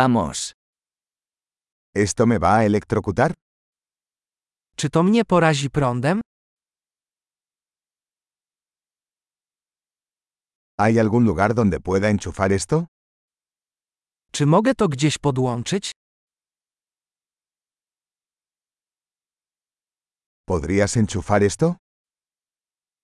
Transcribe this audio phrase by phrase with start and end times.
[0.00, 0.52] Vamos.
[1.94, 3.32] ¿Esto me va a electrocutar?
[4.76, 6.20] Czy to mnie porazi prądem?
[10.78, 12.86] ¿Hay algún lugar donde pueda enchufar esto?
[14.32, 15.92] Czy mogę to gdzieś podłączyć?
[20.48, 21.76] ¿Podrías enchufar esto?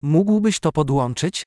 [0.02, 1.42] Mógłbyś to podłączyć?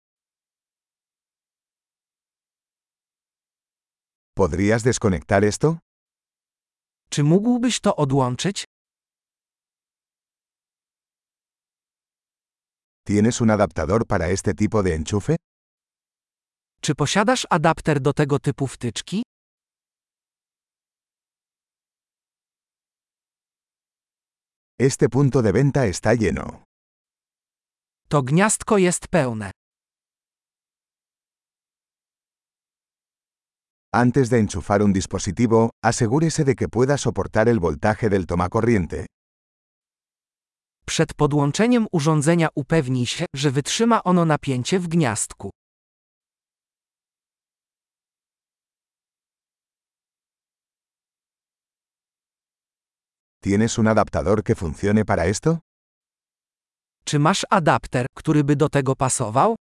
[4.39, 5.77] ¿Podrías desconectar esto?
[7.09, 8.66] Czy mógłbyś to odłączyć?
[13.08, 15.35] ¿Tienes un adaptador para este tipo de enchufe?
[16.81, 19.23] Czy posiadasz adapter do tego typu wtyczki?
[24.80, 26.63] Este punto de venta está lleno.
[28.09, 29.52] To gniazdko jest pełne.
[33.98, 39.05] Antes de enchufar un dispositivo, asegúrese de que pueda soportar el voltaje del tomacorriente.
[40.86, 45.50] Przed podłączeniem urządzenia upewnij się, że wytrzyma ono napięcie w gniazdku.
[53.44, 55.59] ¿Tienes un adaptador que funcione para esto?
[57.06, 59.56] Czy masz adapter, który by do tego pasował?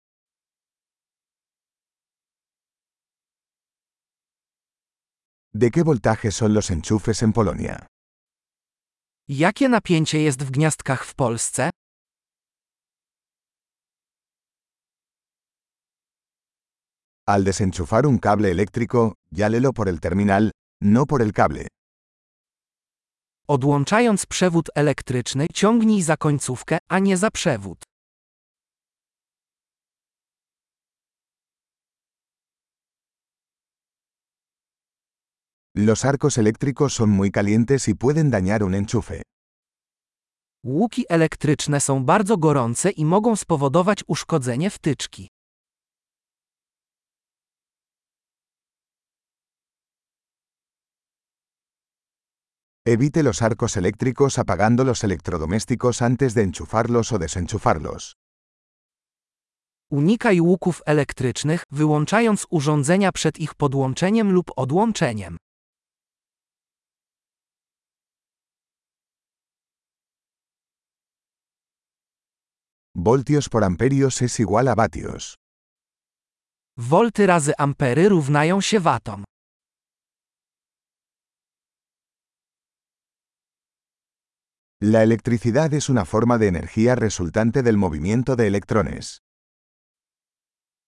[5.52, 7.86] ¿De qué voltaje son los enchufes en Polonia?
[9.28, 11.70] Jakie napięcie jest w gniazdkach w Polsce?
[17.26, 21.66] Al desenchufar un cable eléctrico, llálelo por el terminal, no por el cable.
[23.48, 27.89] Odłączając przewód elektryczny, ciągnij za końcówkę, a nie za przewód.
[35.76, 39.22] Los arcos eléctricos son muy calientes y pueden dañar un enchufe.
[40.64, 45.28] Łuki elektryczne są bardzo gorące i mogą spowodować uszkodzenie wtyczki.
[52.86, 58.14] Evite los arcos eléctricos apagando los electrodomésticos antes de enchufarlos o desenchufarlos.
[59.90, 65.36] Unikaj łuków elektrycznych, wyłączając urządzenia przed ich podłączeniem lub odłączeniem.
[73.02, 75.36] Voltios por amperios es igual a vatios.
[76.76, 79.24] Wolty razy ampery równają się watom.
[84.82, 89.18] La electricidad es una forma de energía resultante del movimiento de electrones.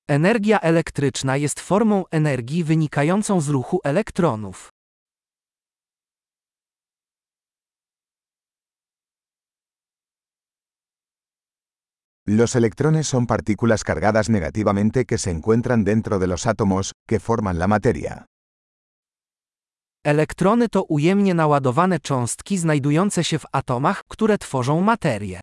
[0.09, 4.71] Energia elektryczna jest formą energii wynikającą z ruchu elektronów.
[12.27, 17.59] Los electrones son partículas cargadas negativamente que se encuentran dentro de los átomos, que forman
[17.59, 18.27] la materia.
[20.05, 25.41] Elektrony to ujemnie naładowane cząstki znajdujące się w atomach, które tworzą materię.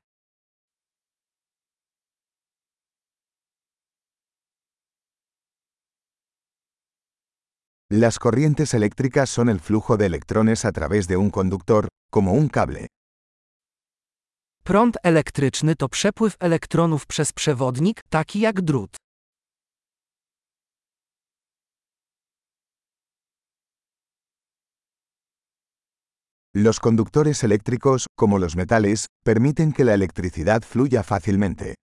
[7.92, 12.48] Las corrientes eléctricas son el flujo de electrones a través de un conductor, como un
[12.48, 12.88] cable.
[14.70, 18.98] Prąd elektryczny to przepływ elektronów przez przewodnik, taki jak drut.
[26.56, 31.74] Los conductores eléctricos, como los metales, permiten que la electricidad fluya fácilmente.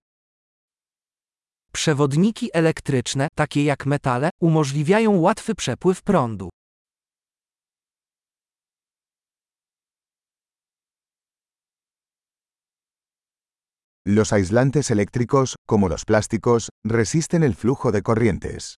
[1.73, 6.49] Przewodniki elektryczne, takie jak metale, umożliwiają łatwy przepływ prądu.
[14.09, 18.77] Los aislantes eléctricos, como los plásticos, resisten el flujo de corrientes.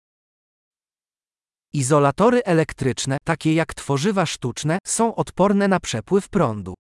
[1.75, 6.75] Izolatory elektryczne, takie jak tworzywa sztuczne, są odporne na przepływ prądu.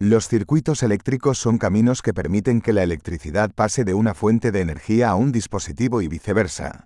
[0.00, 4.60] Los circuitos eléctricos son caminos que permiten que la electricidad pase de una fuente de
[4.60, 6.84] energía a un dispositivo y viceversa.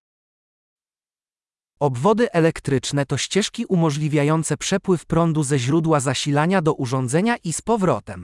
[1.81, 8.23] Obwody elektryczne to ścieżki umożliwiające przepływ prądu ze źródła zasilania do urządzenia i z powrotem.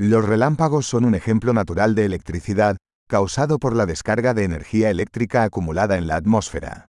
[0.00, 2.76] Los relámpagos son un ejemplo natural de electricidad,
[3.08, 6.87] causado por la descarga de energía eléctrica acumulada en la atmósfera.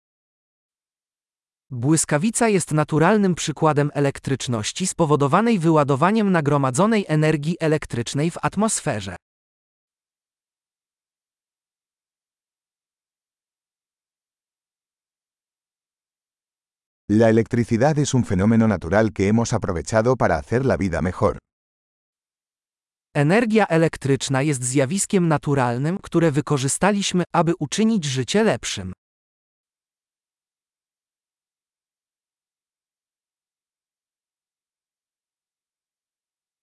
[1.76, 9.16] Błyskawica jest naturalnym przykładem elektryczności spowodowanej wyładowaniem nagromadzonej energii elektrycznej w atmosferze.
[17.12, 21.38] La electricidad es un fenómeno natural que hemos aprovechado para hacer la vida mejor.
[23.16, 28.94] Energia elektryczna jest zjawiskiem naturalnym, które wykorzystaliśmy, aby uczynić życie lepszym.